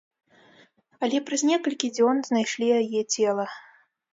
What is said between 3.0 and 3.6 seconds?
цела.